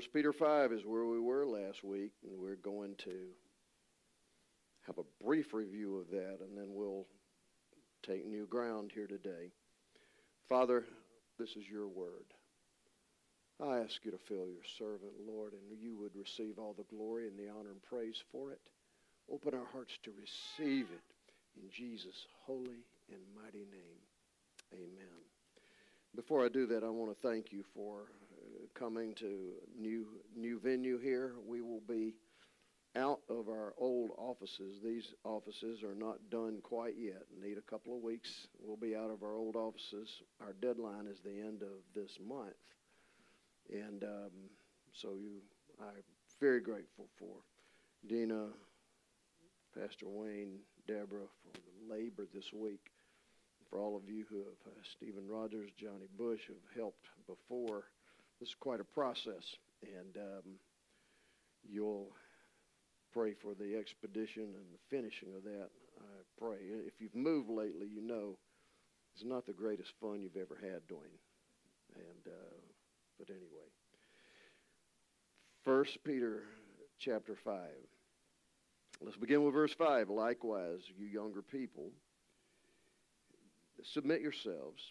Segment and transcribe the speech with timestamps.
[0.00, 3.26] First Peter 5 is where we were last week, and we're going to
[4.86, 7.04] have a brief review of that, and then we'll
[8.02, 9.52] take new ground here today.
[10.48, 10.86] Father,
[11.38, 12.24] this is your word.
[13.62, 17.28] I ask you to fill your servant, Lord, and you would receive all the glory
[17.28, 18.70] and the honor and praise for it.
[19.30, 24.00] Open our hearts to receive it in Jesus' holy and mighty name.
[24.72, 25.20] Amen.
[26.16, 28.06] Before I do that, I want to thank you for
[28.74, 30.06] coming to new
[30.36, 31.34] new venue here.
[31.46, 32.14] We will be
[32.96, 34.80] out of our old offices.
[34.82, 37.22] These offices are not done quite yet.
[37.40, 38.48] Need a couple of weeks.
[38.60, 40.22] We'll be out of our old offices.
[40.40, 42.54] Our deadline is the end of this month,
[43.70, 44.30] and um,
[44.92, 45.40] so you,
[45.80, 46.02] I'm
[46.40, 47.36] very grateful for
[48.06, 48.48] Dina,
[49.78, 52.90] Pastor Wayne, Deborah for the labor this week.
[53.68, 57.84] For all of you who have uh, Stephen Rogers, Johnny Bush, have helped before,
[58.40, 59.44] this is quite a process,
[59.82, 60.42] and um,
[61.62, 62.08] you'll
[63.12, 65.68] pray for the expedition and the finishing of that.
[66.00, 66.58] I pray.
[66.86, 68.38] If you've moved lately, you know
[69.14, 71.12] it's not the greatest fun you've ever had doing.
[71.94, 72.56] And uh,
[73.18, 73.68] but anyway,
[75.64, 76.44] First Peter
[76.98, 77.84] chapter five.
[79.02, 80.08] Let's begin with verse five.
[80.08, 81.90] Likewise, you younger people,
[83.82, 84.82] submit yourselves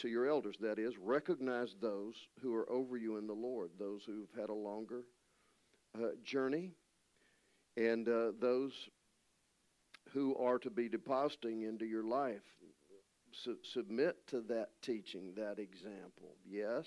[0.00, 0.56] to your elders.
[0.60, 4.54] That is, recognize those who are over you in the Lord, those who've had a
[4.54, 5.04] longer
[5.96, 6.72] uh, journey
[7.76, 8.72] and uh, those
[10.12, 12.42] who are to be depositing into your life
[13.32, 16.34] su- submit to that teaching, that example.
[16.48, 16.86] Yes,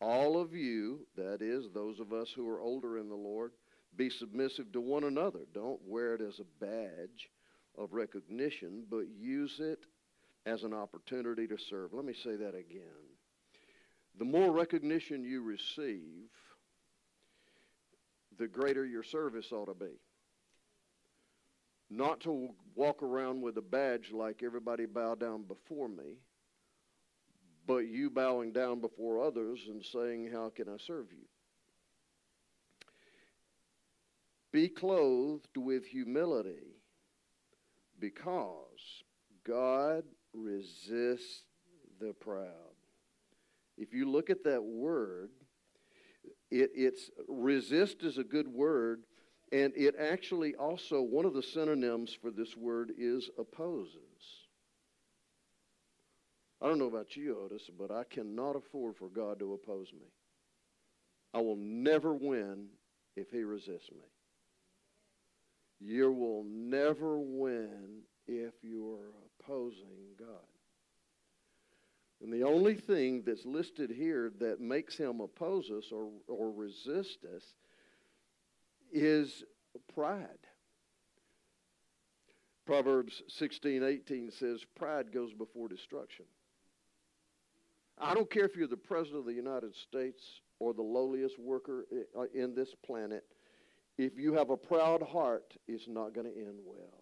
[0.00, 3.52] all of you, that is, those of us who are older in the Lord,
[3.96, 5.40] be submissive to one another.
[5.54, 7.30] Don't wear it as a badge
[7.76, 9.84] of recognition, but use it
[10.46, 11.92] as an opportunity to serve.
[11.92, 13.08] Let me say that again.
[14.18, 16.28] The more recognition you receive,
[18.38, 20.00] the greater your service ought to be.
[21.90, 26.16] Not to walk around with a badge like everybody bow down before me,
[27.66, 31.26] but you bowing down before others and saying, How can I serve you?
[34.52, 36.76] Be clothed with humility
[37.98, 39.02] because
[39.46, 40.04] God
[40.34, 41.44] resists
[42.00, 42.48] the proud.
[43.76, 45.30] If you look at that word,
[46.50, 49.02] it, it's resist is a good word,
[49.50, 53.96] and it actually also one of the synonyms for this word is opposes.
[56.60, 60.06] I don't know about you, Otis, but I cannot afford for God to oppose me.
[61.34, 62.68] I will never win
[63.16, 64.06] if He resists me.
[65.80, 69.10] You will never win if you're
[69.44, 70.28] opposing God.
[72.22, 77.18] And the only thing that's listed here that makes him oppose us or, or resist
[77.24, 77.42] us
[78.92, 79.42] is
[79.92, 80.28] pride.
[82.64, 86.26] Proverbs 16, 18 says, Pride goes before destruction.
[87.98, 90.22] I don't care if you're the President of the United States
[90.60, 91.86] or the lowliest worker
[92.16, 93.24] uh, in this planet,
[93.98, 97.01] if you have a proud heart, it's not going to end well.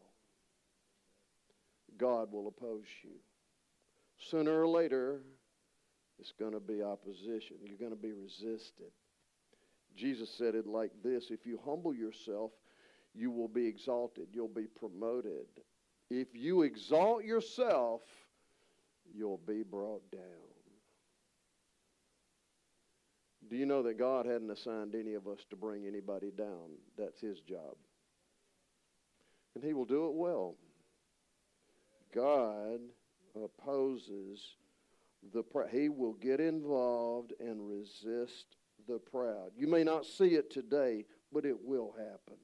[2.00, 3.10] God will oppose you.
[4.30, 5.20] Sooner or later,
[6.18, 7.56] it's going to be opposition.
[7.62, 8.90] You're going to be resisted.
[9.96, 12.52] Jesus said it like this If you humble yourself,
[13.14, 15.46] you will be exalted, you'll be promoted.
[16.10, 18.02] If you exalt yourself,
[19.14, 20.20] you'll be brought down.
[23.48, 26.70] Do you know that God hadn't assigned any of us to bring anybody down?
[26.96, 27.76] That's His job.
[29.54, 30.54] And He will do it well.
[32.14, 32.80] God
[33.34, 34.54] opposes
[35.32, 35.68] the proud.
[35.70, 38.56] He will get involved and resist
[38.88, 39.52] the proud.
[39.56, 42.38] You may not see it today, but it will happen.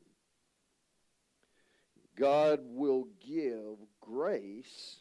[2.17, 4.97] God will give grace,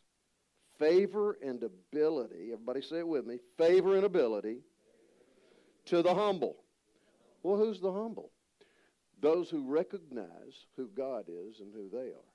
[0.77, 2.49] favor, and ability.
[2.51, 4.59] Everybody say it with me favor and ability
[5.85, 6.57] to the humble.
[7.43, 8.31] Well, who's the humble?
[9.21, 12.34] Those who recognize who God is and who they are.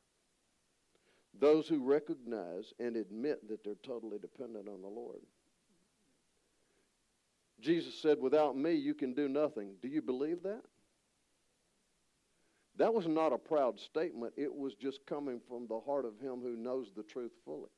[1.39, 5.21] Those who recognize and admit that they're totally dependent on the Lord.
[7.61, 9.75] Jesus said, Without me, you can do nothing.
[9.81, 10.63] Do you believe that?
[12.77, 14.33] That was not a proud statement.
[14.37, 17.69] It was just coming from the heart of him who knows the truth fully.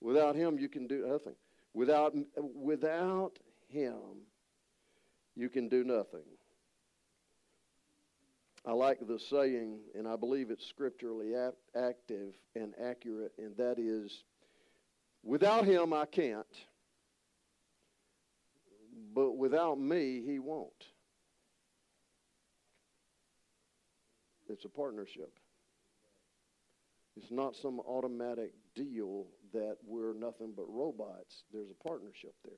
[0.00, 1.34] Without him, you can do nothing.
[1.74, 2.14] Without,
[2.54, 3.38] without
[3.68, 4.26] him,
[5.34, 6.24] you can do nothing.
[8.66, 11.32] I like the saying, and I believe it's scripturally
[11.76, 14.24] active and accurate, and that is,
[15.22, 16.46] without him, I can't,
[19.14, 20.84] but without me, he won't.
[24.48, 25.32] It's a partnership.
[27.16, 31.44] It's not some automatic deal that we're nothing but robots.
[31.52, 32.54] There's a partnership there.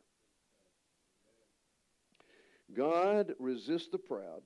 [2.75, 4.43] God resists the proud.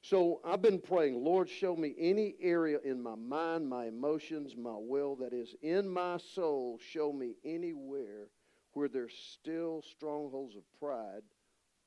[0.00, 4.76] So I've been praying, Lord, show me any area in my mind, my emotions, my
[4.76, 6.78] will that is in my soul.
[6.92, 8.28] Show me anywhere
[8.72, 11.22] where there's still strongholds of pride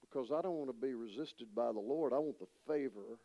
[0.01, 2.11] because I don't want to be resisted by the Lord.
[2.11, 3.17] I want the favor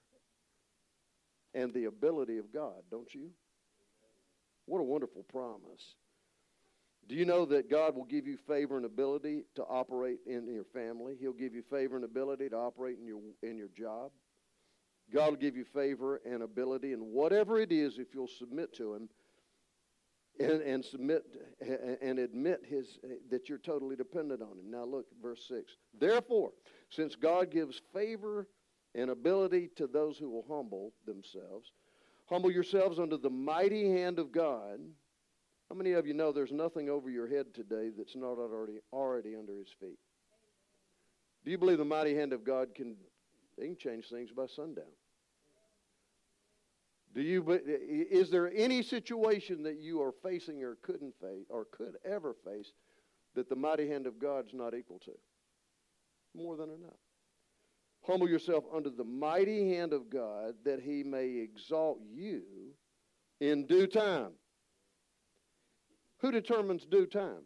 [1.53, 3.31] and the ability of God, don't you?
[4.67, 5.94] What a wonderful promise.
[7.09, 10.65] Do you know that God will give you favor and ability to operate in your
[10.65, 11.17] family?
[11.19, 14.11] He'll give you favor and ability to operate in your in your job.
[15.12, 18.94] God will give you favor and ability and whatever it is if you'll submit to
[18.94, 19.08] him
[20.38, 21.23] and, and submit
[22.03, 22.99] and admit his
[23.31, 24.70] that you're totally dependent on him.
[24.70, 25.73] Now look verse 6.
[25.99, 26.53] Therefore,
[26.91, 28.49] since God gives favor
[28.97, 31.70] and ability to those who will humble themselves.
[32.29, 34.81] Humble yourselves under the mighty hand of God.
[35.69, 39.37] How many of you know there's nothing over your head today that's not already, already
[39.37, 39.99] under his feet?
[41.44, 42.97] Do you believe the mighty hand of God can,
[43.64, 44.85] can change things by sundown?
[47.14, 51.97] Do you, is there any situation that you are facing or couldn't face or could
[52.05, 52.73] ever face
[53.35, 55.12] that the mighty hand of God's not equal to?
[56.35, 56.99] More than enough.
[58.06, 62.43] Humble yourself under the mighty hand of God that he may exalt you
[63.41, 64.32] in due time.
[66.19, 67.44] Who determines due time?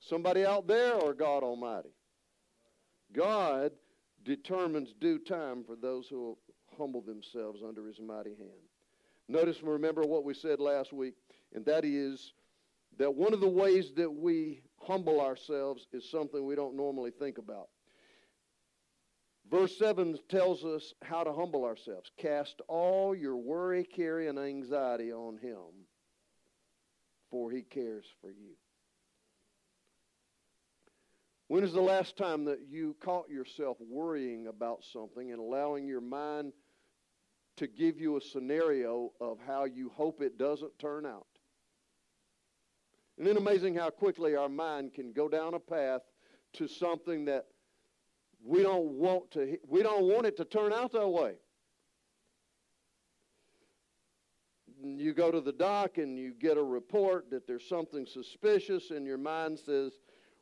[0.00, 1.94] Somebody out there or God Almighty?
[3.12, 3.72] God
[4.24, 6.36] determines due time for those who
[6.76, 8.50] humble themselves under his mighty hand.
[9.28, 11.14] Notice and remember what we said last week,
[11.54, 12.32] and that is
[12.98, 17.38] that one of the ways that we humble ourselves is something we don't normally think
[17.38, 17.68] about.
[19.50, 22.10] Verse 7 tells us how to humble ourselves.
[22.16, 25.86] Cast all your worry, care, and anxiety on him,
[27.30, 28.54] for he cares for you.
[31.50, 36.00] When is the last time that you caught yourself worrying about something and allowing your
[36.00, 36.52] mind
[37.56, 41.26] to give you a scenario of how you hope it doesn't turn out?
[43.18, 46.02] And then amazing how quickly our mind can go down a path
[46.52, 47.46] to something that
[48.44, 51.32] we don't want to we don't want it to turn out that way.
[54.80, 59.04] You go to the doc and you get a report that there's something suspicious and
[59.04, 59.98] your mind says,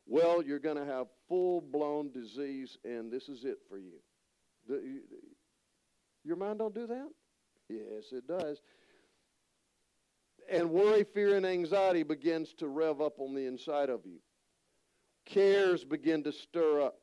[0.09, 3.99] "Well, you're going to have full-blown disease and this is it for you."
[4.67, 5.01] The,
[6.23, 7.09] your mind don't do that?
[7.69, 8.59] Yes, it does.
[10.51, 14.19] And worry, fear, and anxiety begins to rev up on the inside of you.
[15.25, 16.95] Cares begin to stir up.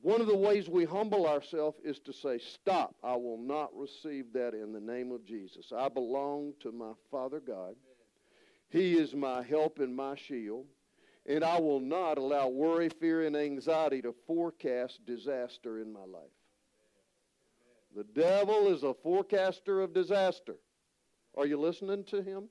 [0.00, 4.32] One of the ways we humble ourselves is to say, Stop, I will not receive
[4.32, 5.72] that in the name of Jesus.
[5.76, 7.74] I belong to my Father God.
[8.70, 10.66] He is my help and my shield.
[11.28, 16.32] And I will not allow worry, fear, and anxiety to forecast disaster in my life.
[17.94, 20.56] The devil is a forecaster of disaster.
[21.36, 22.48] Are you listening to him?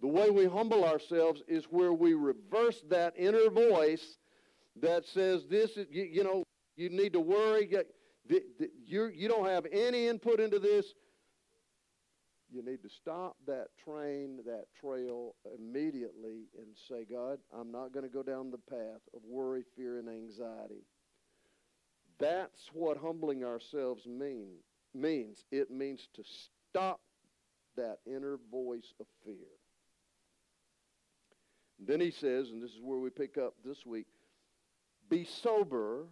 [0.00, 4.18] The way we humble ourselves is where we reverse that inner voice
[4.80, 6.44] that says this is, you, you know,
[6.76, 7.68] you need to worry.
[8.28, 10.94] You, you don't have any input into this.
[12.56, 18.06] You need to stop that train, that trail immediately and say, God, I'm not going
[18.06, 20.86] to go down the path of worry, fear, and anxiety.
[22.18, 24.54] That's what humbling ourselves mean,
[24.94, 25.44] means.
[25.52, 26.22] It means to
[26.70, 26.98] stop
[27.76, 29.34] that inner voice of fear.
[31.78, 34.06] then he says, and this is where we pick up this week,
[35.10, 36.06] be sober,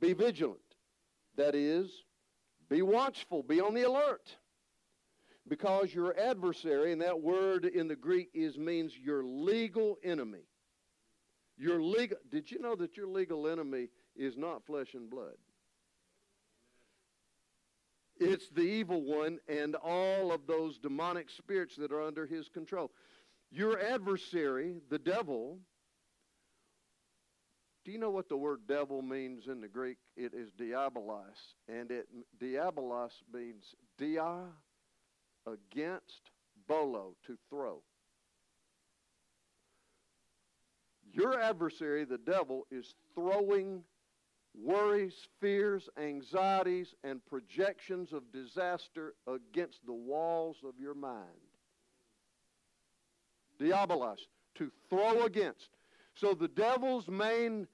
[0.00, 0.58] be vigilant.
[1.36, 1.90] That is,
[2.70, 4.36] be watchful, be on the alert.
[5.48, 10.42] Because your adversary, and that word in the Greek is means your legal enemy.
[11.56, 15.36] Your legal did you know that your legal enemy is not flesh and blood?
[18.20, 22.90] It's the evil one and all of those demonic spirits that are under his control.
[23.50, 25.58] Your adversary, the devil,
[27.88, 29.96] Do you know what the word devil means in the Greek?
[30.14, 32.06] It is diabolos, and it
[32.38, 34.42] diabolos means dia
[35.46, 36.30] against
[36.66, 37.82] bolo to throw.
[41.12, 43.82] Your adversary, the devil, is throwing
[44.54, 51.24] worries, fears, anxieties, and projections of disaster against the walls of your mind.
[53.58, 54.18] Diabolos,
[54.56, 55.70] to throw against.
[56.14, 57.66] So the devil's main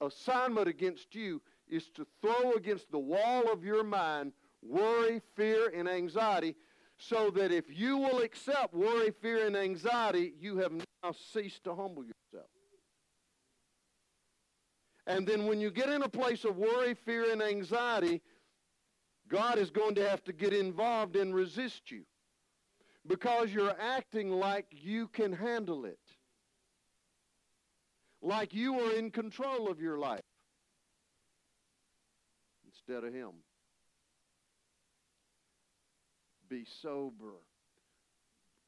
[0.00, 4.32] assignment against you is to throw against the wall of your mind
[4.62, 6.56] worry, fear, and anxiety,
[6.98, 11.74] so that if you will accept worry, fear, and anxiety, you have now ceased to
[11.74, 12.50] humble yourself.
[15.06, 18.22] And then when you get in a place of worry, fear, and anxiety,
[19.28, 22.04] God is going to have to get involved and resist you
[23.06, 25.98] because you're acting like you can handle it,
[28.20, 30.20] like you are in control of your life
[32.64, 33.32] instead of Him.
[36.48, 37.34] Be sober.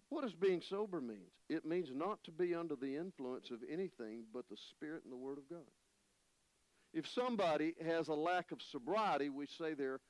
[0.08, 1.26] What does being sober mean?
[1.48, 5.16] It means not to be under the influence of anything but the Spirit and the
[5.16, 5.70] Word of God.
[6.94, 10.00] If somebody has a lack of sobriety, we say they're,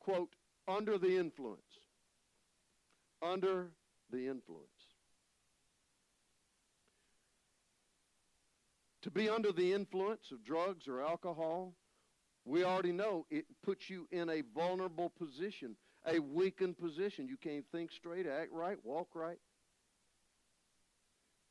[0.00, 0.34] quote,
[0.68, 1.60] under the influence.
[3.22, 3.70] Under
[4.10, 4.68] the influence.
[9.02, 11.72] To be under the influence of drugs or alcohol,
[12.44, 15.76] we already know it puts you in a vulnerable position,
[16.06, 17.28] a weakened position.
[17.28, 19.38] You can't think straight, act right, walk right.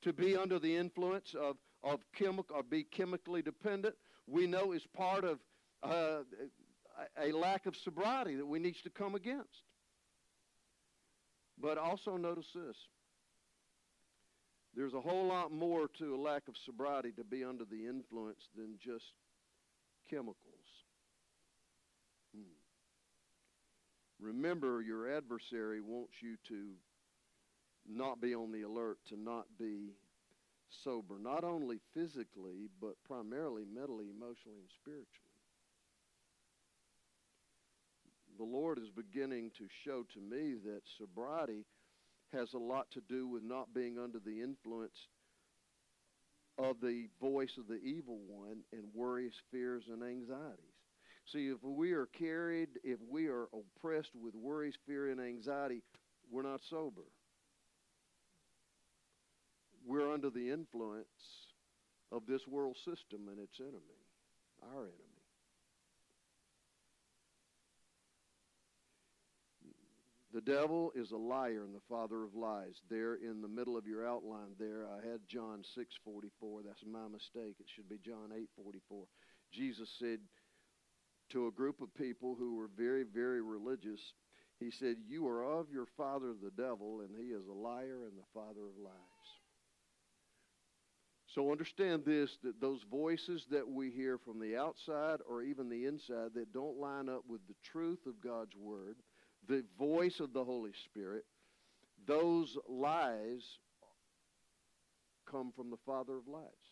[0.04, 3.96] To be under the influence of, of chemical or be chemically dependent,
[4.28, 5.40] we know is part of
[5.84, 6.20] uh,
[7.22, 9.64] a lack of sobriety that we need to come against.
[11.60, 12.76] But also notice this.
[14.76, 18.42] There's a whole lot more to a lack of sobriety to be under the influence
[18.58, 19.06] than just
[20.10, 20.36] chemicals.
[22.36, 22.42] Hmm.
[24.20, 26.72] Remember, your adversary wants you to
[27.88, 29.94] not be on the alert, to not be
[30.84, 35.36] sober, not only physically, but primarily mentally, emotionally, and spiritually.
[38.38, 41.66] The Lord is beginning to show to me that sobriety
[42.34, 45.08] has a lot to do with not being under the influence
[46.58, 50.75] of the voice of the evil one and worries, fears, and anxieties.
[51.32, 55.82] See, if we are carried, if we are oppressed with worries, fear, and anxiety,
[56.32, 57.04] we're not sober
[59.86, 61.06] we're under the influence
[62.12, 64.02] of this world system and its enemy,
[64.74, 64.94] our enemy.
[70.34, 72.76] The devil is a liar and the father of lies.
[72.90, 76.62] There in the middle of your outline there, I had John 6:44.
[76.62, 77.56] That's my mistake.
[77.60, 79.08] It should be John 8:44.
[79.52, 80.20] Jesus said
[81.30, 84.14] to a group of people who were very, very religious,
[84.60, 88.18] he said, "You are of your father the devil, and he is a liar and
[88.18, 89.40] the father of lies."
[91.28, 95.86] So understand this that those voices that we hear from the outside or even the
[95.86, 99.04] inside that don't line up with the truth of God's Word,
[99.48, 101.26] the voice of the Holy Spirit,
[102.06, 103.60] those lies
[105.26, 106.72] come from the father of lies.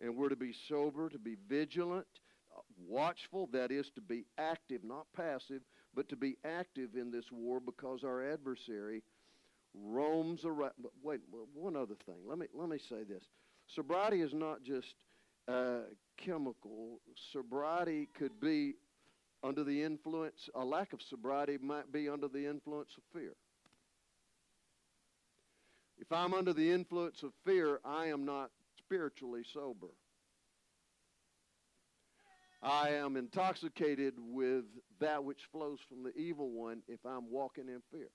[0.00, 2.06] And we're to be sober, to be vigilant,
[2.88, 5.62] watchful, that is, to be active, not passive,
[5.94, 9.02] but to be active in this war because our adversary
[9.74, 10.72] roams around.
[10.80, 11.20] But wait,
[11.54, 12.16] one other thing.
[12.26, 13.24] Let me let me say this:
[13.74, 14.94] sobriety is not just
[15.48, 15.80] uh,
[16.16, 17.00] chemical.
[17.32, 18.74] Sobriety could be
[19.42, 20.48] under the influence.
[20.54, 23.32] A lack of sobriety might be under the influence of fear.
[25.98, 29.88] If I'm under the influence of fear, I am not spiritually sober.
[32.66, 34.64] I am intoxicated with
[34.98, 38.08] that which flows from the evil one if I'm walking in fear.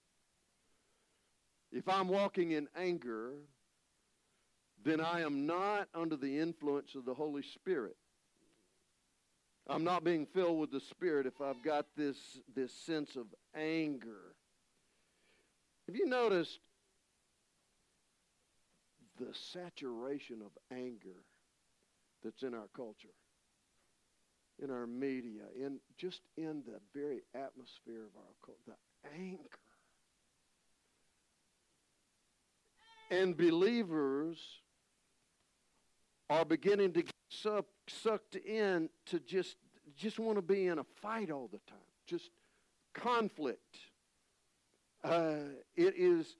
[1.71, 3.35] If I'm walking in anger,
[4.83, 7.95] then I am not under the influence of the Holy Spirit.
[9.69, 12.17] I'm not being filled with the Spirit if I've got this,
[12.53, 14.35] this sense of anger.
[15.87, 16.59] Have you noticed
[19.17, 21.23] the saturation of anger
[22.21, 23.13] that's in our culture,
[24.61, 28.59] in our media, in just in the very atmosphere of our culture?
[29.03, 29.59] The anger.
[33.09, 34.37] And believers
[36.29, 39.57] are beginning to get suck, sucked in to just,
[39.97, 41.77] just want to be in a fight all the time,
[42.07, 42.29] just
[42.93, 43.77] conflict.
[45.03, 45.35] Uh,
[45.75, 46.37] it is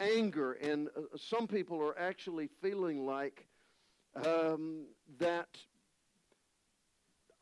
[0.00, 3.46] anger, and uh, some people are actually feeling like
[4.24, 4.86] um,
[5.18, 5.48] that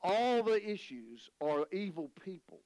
[0.02, 2.60] all the issues are evil people.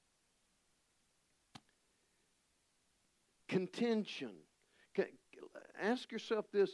[3.47, 4.31] Contention.
[5.81, 6.71] Ask yourself this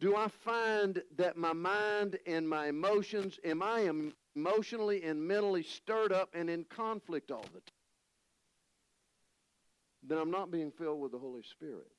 [0.00, 3.90] Do I find that my mind and my emotions, am I
[4.36, 7.78] emotionally and mentally stirred up and in conflict all the time?
[10.06, 11.90] Then I'm not being filled with the Holy Spirit.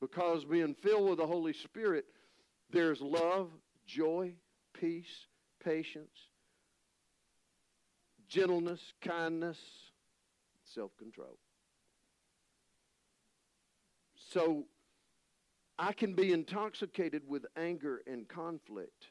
[0.00, 2.04] Because being filled with the Holy Spirit,
[2.70, 3.50] there's love,
[3.86, 4.34] joy,
[4.74, 5.26] peace,
[5.66, 6.16] patience,
[8.28, 9.58] gentleness, kindness,
[10.64, 11.38] self control.
[14.32, 14.64] So
[15.76, 19.06] I can be intoxicated with anger and conflict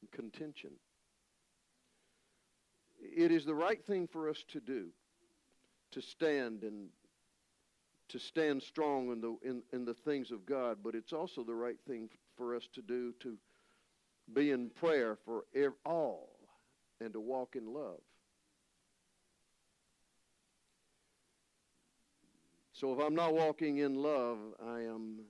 [0.00, 0.70] and contention.
[3.00, 4.90] It is the right thing for us to do
[5.92, 6.88] to stand and
[8.08, 11.54] to stand strong in the in, in the things of God, but it's also the
[11.54, 13.36] right thing for us to do to
[14.32, 15.44] be in prayer for
[15.84, 16.30] all
[17.00, 18.00] and to walk in love.
[22.72, 25.20] So if I'm not walking in love, I am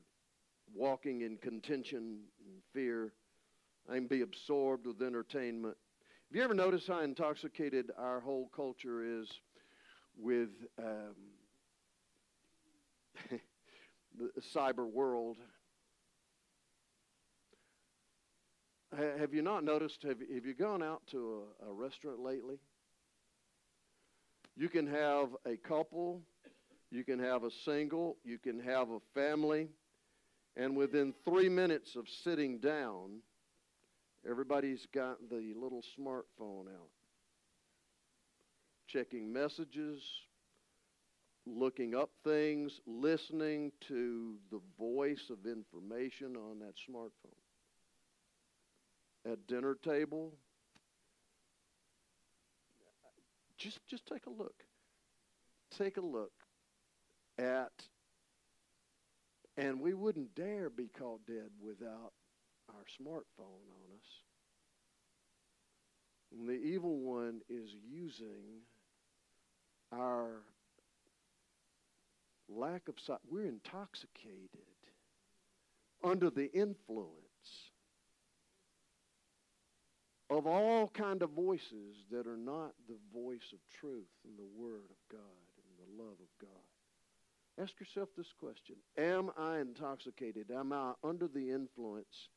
[0.74, 3.12] walking in contention and fear.
[3.88, 5.76] I can be absorbed with entertainment.
[6.28, 9.28] Have you ever noticed how intoxicated our whole culture is
[10.18, 11.14] with um,
[14.18, 15.36] the cyber world?
[18.96, 20.02] Have you not noticed?
[20.04, 22.58] Have, have you gone out to a, a restaurant lately?
[24.56, 26.22] You can have a couple,
[26.90, 29.68] you can have a single, you can have a family,
[30.56, 33.20] and within three minutes of sitting down,
[34.28, 36.88] everybody's got the little smartphone out,
[38.88, 40.02] checking messages,
[41.44, 47.45] looking up things, listening to the voice of information on that smartphone
[49.30, 50.33] at dinner table.
[53.58, 54.65] Just, just take a look.
[55.76, 56.32] Take a look
[57.39, 57.73] at,
[59.56, 62.12] and we wouldn't dare be caught dead without
[62.69, 64.06] our smartphone on us.
[66.32, 68.62] And the evil one is using
[69.93, 70.43] our
[72.49, 73.19] lack of sight.
[73.30, 74.50] We're intoxicated
[76.04, 77.25] under the influence
[80.30, 84.91] of all kind of voices that are not the voice of truth and the word
[84.91, 87.62] of God and the love of God.
[87.62, 88.76] Ask yourself this question.
[88.99, 90.50] Am I intoxicated?
[90.50, 92.28] Am I under the influence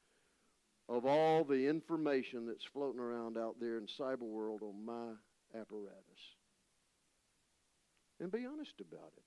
[0.87, 5.13] of all the information that's floating around out there in cyber world on my
[5.59, 5.95] apparatus?
[8.21, 9.23] And be honest about it.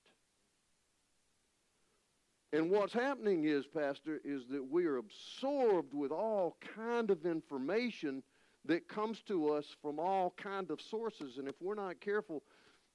[2.57, 8.21] And what's happening is, Pastor, is that we are absorbed with all kind of information
[8.65, 11.37] that comes to us from all kind of sources.
[11.37, 12.43] And if we're not careful,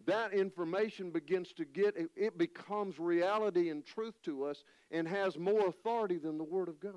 [0.06, 5.66] that information begins to get, it becomes reality and truth to us and has more
[5.66, 6.92] authority than the Word of God.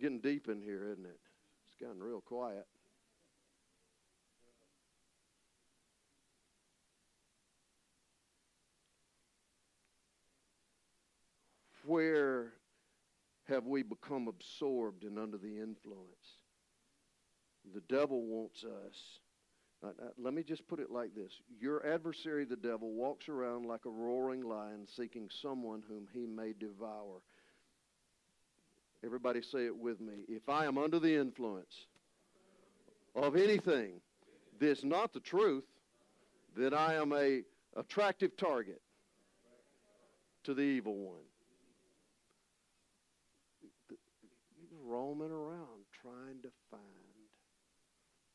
[0.00, 1.20] Getting deep in here, isn't it?
[1.66, 2.66] It's gotten real quiet.
[11.84, 12.52] Where
[13.48, 16.38] have we become absorbed and under the influence?
[17.74, 19.20] The devil wants us.
[20.18, 23.90] Let me just put it like this Your adversary, the devil, walks around like a
[23.90, 27.22] roaring lion seeking someone whom he may devour.
[29.04, 30.24] Everybody say it with me.
[30.28, 31.86] If I am under the influence
[33.14, 34.00] of anything
[34.60, 35.64] that's not the truth,
[36.56, 37.42] then I am a
[37.76, 38.82] attractive target
[40.44, 41.22] to the evil one.
[44.84, 46.82] Roaming around trying to find,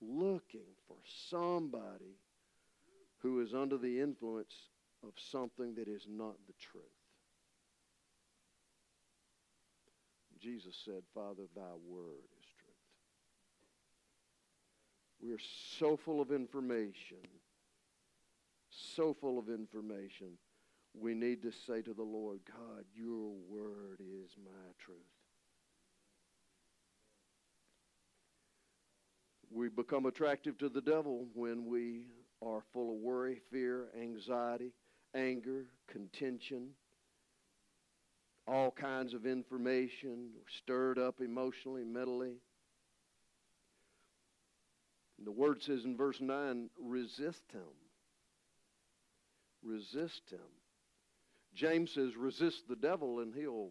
[0.02, 0.98] looking for
[1.30, 2.18] somebody
[3.20, 4.54] who is under the influence
[5.04, 6.84] of something that is not the truth.
[10.40, 12.76] Jesus said, Father, thy word is truth.
[15.22, 15.40] We're
[15.80, 17.18] so full of information,
[18.70, 20.38] so full of information.
[20.94, 25.15] We need to say to the Lord, God, your word is my truth.
[29.56, 32.02] We become attractive to the devil when we
[32.46, 34.74] are full of worry, fear, anxiety,
[35.16, 36.72] anger, contention,
[38.46, 42.34] all kinds of information, stirred up emotionally, mentally.
[45.24, 47.62] The word says in verse 9, resist him.
[49.64, 50.40] resist him.
[51.56, 53.70] James says, resist the devil and he'll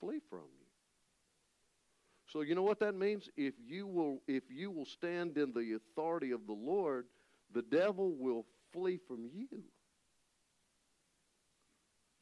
[0.00, 0.63] flee from you.
[2.34, 3.30] So you know what that means?
[3.36, 7.06] If you will if you will stand in the authority of the Lord,
[7.54, 9.62] the devil will flee from you.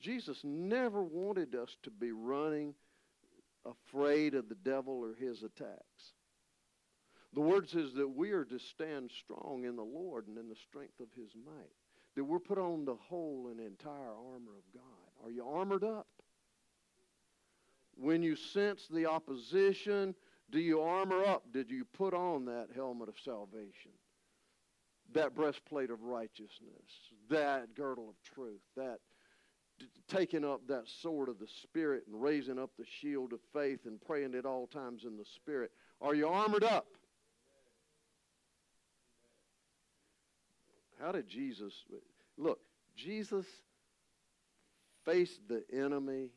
[0.03, 2.75] Jesus never wanted us to be running
[3.65, 6.13] afraid of the devil or his attacks.
[7.33, 10.57] The word says that we are to stand strong in the Lord and in the
[10.69, 11.73] strength of his might.
[12.17, 15.25] That we're put on the whole and entire armor of God.
[15.25, 16.07] Are you armored up?
[17.97, 20.15] When you sense the opposition,
[20.51, 21.45] do you armor up?
[21.53, 23.93] Did you put on that helmet of salvation?
[25.15, 26.89] That breastplate of righteousness,
[27.29, 28.99] that girdle of truth, that
[30.09, 34.01] taking up that sword of the Spirit and raising up the shield of faith and
[34.01, 35.71] praying at all times in the Spirit.
[36.01, 36.87] Are you armored up?
[41.01, 41.73] How did Jesus
[42.39, 42.61] look?
[42.97, 43.47] Jesus
[45.05, 46.29] faced the enemy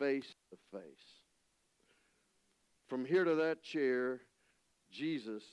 [0.00, 0.82] face to face.
[2.88, 4.20] From here to that chair,
[4.90, 5.44] Jesus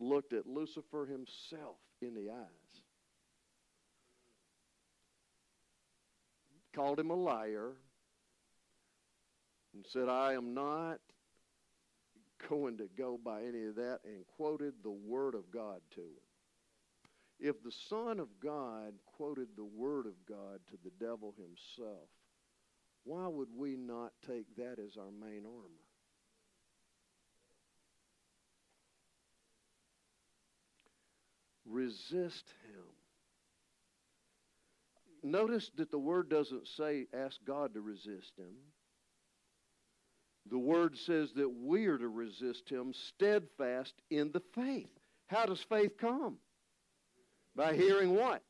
[0.00, 2.46] looked at Lucifer himself in the eyes.
[6.74, 7.72] Called him a liar
[9.74, 11.00] and said, I am not
[12.48, 16.08] going to go by any of that, and quoted the Word of God to him.
[17.40, 22.08] If the Son of God quoted the Word of God to the devil himself,
[23.04, 25.84] why would we not take that as our main armor?
[31.66, 32.84] Resist him.
[35.22, 38.54] Notice that the word doesn't say ask God to resist him.
[40.50, 44.90] The word says that we are to resist him steadfast in the faith.
[45.26, 46.36] How does faith come?
[47.56, 48.42] By hearing what?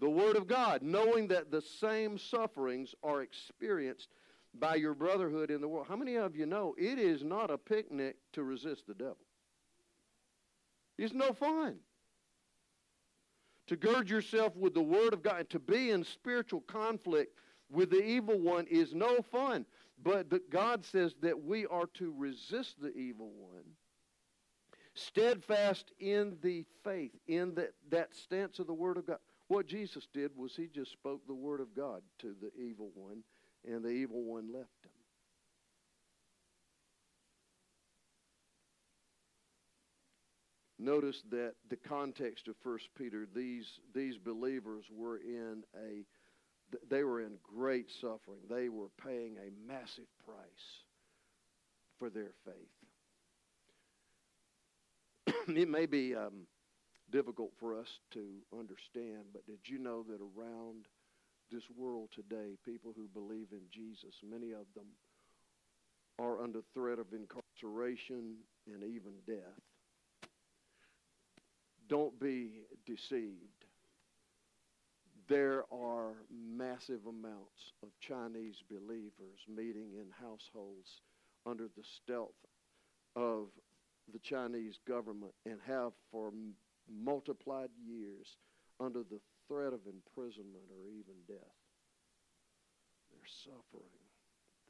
[0.00, 4.08] The Word of God, knowing that the same sufferings are experienced
[4.54, 5.86] by your brotherhood in the world.
[5.88, 9.18] How many of you know it is not a picnic to resist the devil?
[10.98, 11.76] It's no fun.
[13.68, 17.36] To gird yourself with the Word of God, to be in spiritual conflict
[17.70, 19.66] with the evil one is no fun.
[20.02, 23.64] But God says that we are to resist the evil one,
[24.94, 29.18] steadfast in the faith, in that, that stance of the Word of God.
[29.48, 33.22] What Jesus did was he just spoke the word of God to the evil one,
[33.64, 34.90] and the evil one left him.
[40.78, 46.04] Notice that the context of First Peter, these these believers were in a
[46.90, 48.40] they were in great suffering.
[48.50, 50.84] They were paying a massive price
[51.98, 52.54] for their faith.
[55.48, 56.46] it may be um,
[57.10, 60.86] difficult for us to understand, but did you know that around
[61.50, 64.86] this world today, people who believe in Jesus, many of them
[66.18, 69.60] are under threat of incarceration and even death?
[71.88, 73.64] Don't be deceived.
[75.28, 81.00] There are massive amounts of Chinese believers meeting in households
[81.44, 82.30] under the stealth
[83.14, 83.46] of
[84.12, 86.30] the Chinese government and have for
[86.90, 88.36] multiplied years
[88.80, 91.58] under the threat of imprisonment or even death.
[93.10, 94.02] They're suffering.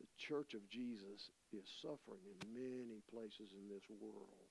[0.01, 4.49] The church of Jesus is suffering in many places in this world.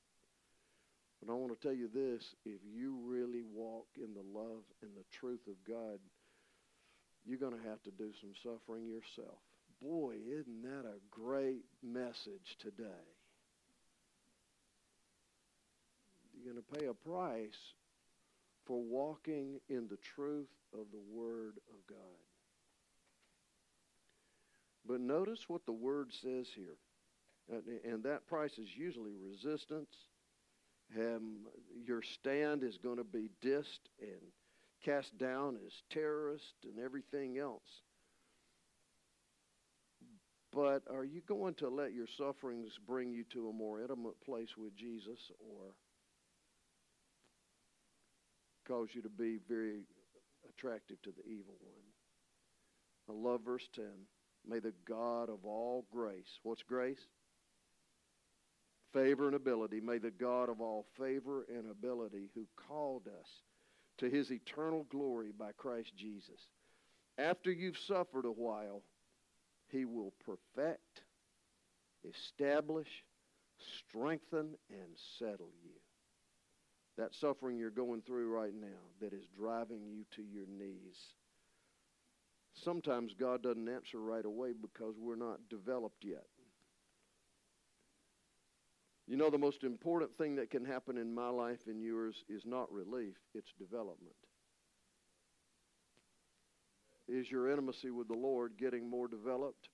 [1.21, 4.91] But I want to tell you this if you really walk in the love and
[4.95, 5.99] the truth of God,
[7.25, 9.39] you're going to have to do some suffering yourself.
[9.82, 13.06] Boy, isn't that a great message today?
[16.34, 17.74] You're going to pay a price
[18.66, 21.98] for walking in the truth of the Word of God.
[24.88, 26.78] But notice what the Word says here.
[27.84, 29.96] And that price is usually resistance.
[30.98, 31.48] Um,
[31.86, 34.22] your stand is going to be dissed and
[34.84, 37.82] cast down as terrorist and everything else.
[40.54, 44.56] But are you going to let your sufferings bring you to a more intimate place
[44.58, 45.74] with Jesus or
[48.67, 49.84] cause you to be very
[50.49, 51.84] attractive to the evil one.
[53.10, 53.86] I love verse 10.
[54.47, 57.08] May the God of all grace, what's grace?
[58.93, 59.82] Favor and ability.
[59.82, 63.28] May the God of all favor and ability who called us
[63.97, 66.49] to his eternal glory by Christ Jesus.
[67.17, 68.82] After you've suffered a while,
[69.69, 71.01] he will perfect,
[72.04, 72.88] establish,
[73.58, 75.85] strengthen, and settle you.
[76.98, 78.68] That suffering you're going through right now
[79.02, 80.98] that is driving you to your knees.
[82.64, 86.26] Sometimes God doesn't answer right away because we're not developed yet.
[89.08, 92.44] You know, the most important thing that can happen in my life and yours is
[92.46, 94.16] not relief, it's development.
[97.08, 99.70] Is your intimacy with the Lord getting more developed?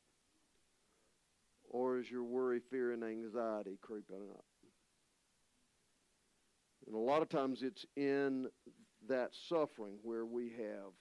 [1.70, 4.44] Or is your worry, fear, and anxiety creeping up?
[6.92, 8.48] And a lot of times it's in
[9.08, 10.92] that suffering where we have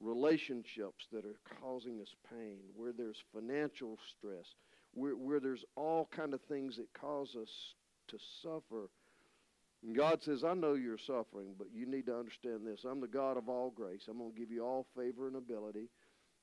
[0.00, 4.46] relationships that are causing us pain, where there's financial stress,
[4.94, 7.50] where, where there's all kind of things that cause us
[8.08, 8.88] to suffer.
[9.82, 12.86] And God says, I know you're suffering, but you need to understand this.
[12.90, 14.06] I'm the God of all grace.
[14.08, 15.90] I'm going to give you all favor and ability,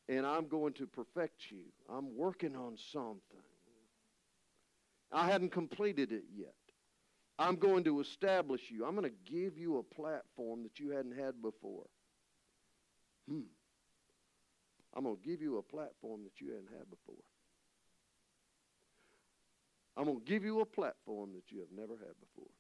[0.08, 1.64] and I'm going to perfect you.
[1.90, 3.42] I'm working on something.
[5.12, 6.54] I hadn't completed it yet.
[7.42, 8.86] I'm going to establish you.
[8.86, 11.88] I'm going to give you a platform that you hadn't had before.
[13.28, 13.50] Hmm.
[14.96, 17.24] I'm going to give you a platform that you hadn't had before.
[19.98, 22.52] I'm going to give you a platform that you have never had before.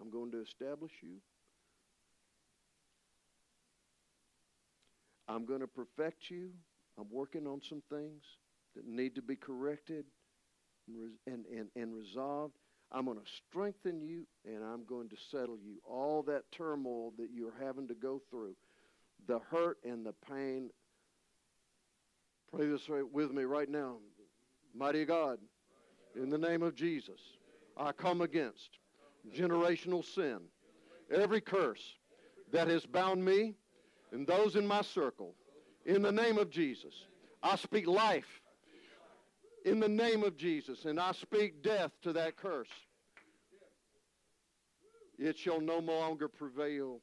[0.00, 1.16] I'm going to establish you.
[5.26, 6.50] I'm going to perfect you.
[6.96, 8.22] I'm working on some things
[8.78, 10.04] that need to be corrected
[11.26, 12.54] and, and, and resolved.
[12.90, 15.78] I'm going to strengthen you and I'm going to settle you.
[15.84, 18.54] All that turmoil that you're having to go through,
[19.26, 20.70] the hurt and the pain
[22.52, 23.96] Pray this with me right now.
[24.74, 25.38] Mighty God,
[26.16, 27.20] in the name of Jesus,
[27.76, 28.70] I come against
[29.36, 30.38] generational sin,
[31.14, 31.96] every curse
[32.50, 33.54] that has bound me
[34.12, 35.34] and those in my circle.
[35.84, 36.94] In the name of Jesus,
[37.42, 38.40] I speak life
[39.68, 42.68] in the name of Jesus, and I speak death to that curse.
[45.18, 47.00] It shall no longer prevail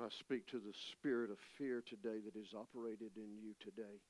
[0.00, 4.00] I speak to the spirit of fear today that is operated in you today.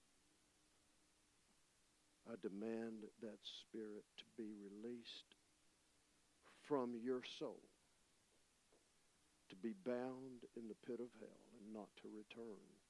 [2.30, 5.36] I demand that spirit to be released
[6.66, 7.60] from your soul,
[9.50, 12.81] to be bound in the pit of hell and not to return.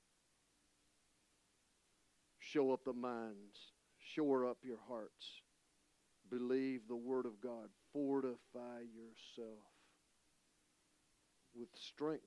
[2.53, 3.73] Show up the minds,
[4.15, 5.41] shore up your hearts,
[6.29, 9.65] believe the Word of God, fortify yourself
[11.55, 12.25] with strength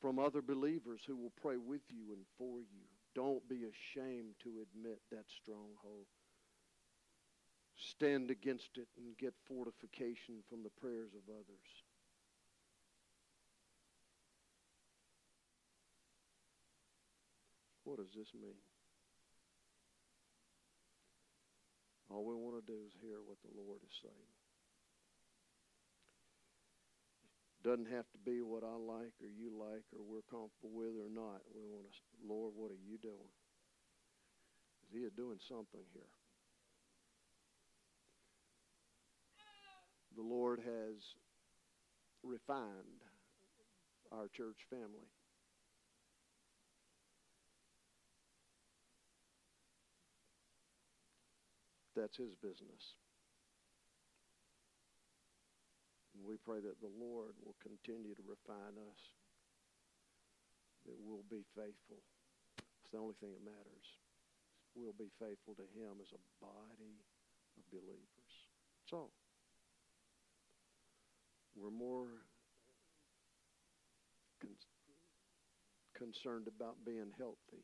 [0.00, 2.84] from other believers who will pray with you and for you.
[3.14, 6.06] Don't be ashamed to admit that stronghold.
[7.76, 11.83] Stand against it and get fortification from the prayers of others.
[17.94, 18.58] What does this mean?
[22.10, 24.30] All we want to do is hear what the Lord is saying.
[27.62, 31.06] Doesn't have to be what I like or you like or we're comfortable with or
[31.06, 31.46] not.
[31.54, 31.94] We want to,
[32.26, 33.30] Lord, what are you doing?
[34.90, 36.10] He is doing something here.
[40.18, 40.98] The Lord has
[42.26, 43.06] refined
[44.10, 45.13] our church family.
[51.96, 52.98] That's his business.
[56.14, 59.00] And we pray that the Lord will continue to refine us,
[60.86, 62.02] that we'll be faithful.
[62.58, 63.86] It's the only thing that matters.
[64.74, 66.98] We'll be faithful to him as a body
[67.58, 68.34] of believers.
[68.90, 69.10] So.
[71.56, 72.08] We're more
[74.40, 74.50] con-
[75.94, 77.62] concerned about being healthy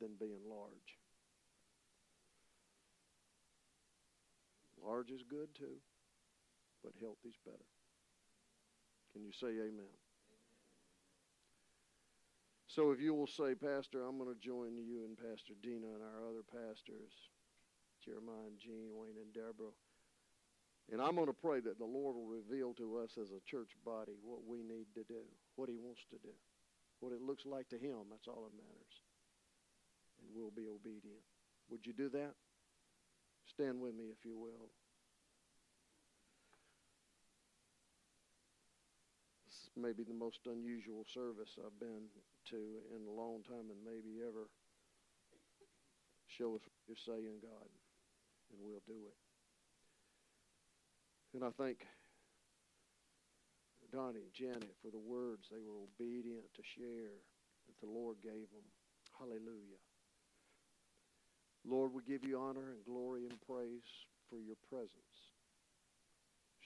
[0.00, 0.96] than being large.
[4.82, 5.82] Large is good too,
[6.82, 7.68] but healthy's better.
[9.12, 9.92] Can you say amen?
[12.68, 16.04] So if you will say, Pastor, I'm going to join you and Pastor Dina and
[16.04, 17.10] our other pastors,
[18.04, 19.74] Jeremiah and Jean, Wayne and Deborah.
[20.92, 23.72] And I'm going to pray that the Lord will reveal to us as a church
[23.84, 26.32] body what we need to do, what he wants to do,
[27.00, 28.08] what it looks like to him.
[28.08, 29.07] That's all that matters.
[30.48, 31.20] We'll be obedient.
[31.68, 32.32] Would you do that?
[33.52, 34.72] Stand with me if you will.
[39.78, 42.10] maybe the most unusual service I've been
[42.50, 42.58] to
[42.90, 44.50] in a long time and maybe ever.
[46.26, 47.70] Show us what you're saying, God,
[48.50, 49.14] and we'll do it.
[51.36, 51.86] And I thank
[53.92, 57.22] Donnie and Janet for the words they were obedient to share.
[57.68, 58.64] That the Lord gave them.
[59.18, 59.76] Hallelujah.
[61.68, 63.84] Lord, we give you honor and glory and praise
[64.30, 65.34] for your presence.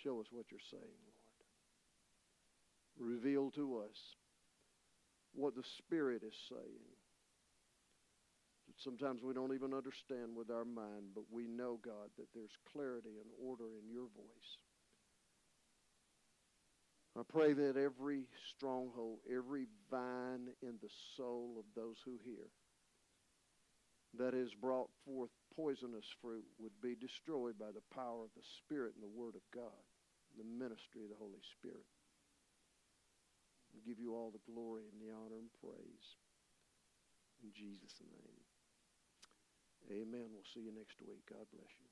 [0.03, 0.99] Show us what you're saying,
[2.99, 3.13] Lord.
[3.13, 3.97] Reveal to us
[5.35, 6.87] what the Spirit is saying.
[8.79, 13.19] Sometimes we don't even understand with our mind, but we know, God, that there's clarity
[13.21, 14.59] and order in your voice.
[17.19, 18.23] I pray that every
[18.57, 22.49] stronghold, every vine in the soul of those who hear
[24.19, 28.95] that has brought forth poisonous fruit would be destroyed by the power of the Spirit
[28.95, 29.85] and the Word of God,
[30.37, 31.87] the ministry of the Holy Spirit.
[33.75, 36.17] We give you all the glory and the honor and praise.
[37.43, 38.45] In Jesus' name.
[39.91, 40.29] Amen.
[40.33, 41.25] We'll see you next week.
[41.29, 41.92] God bless you.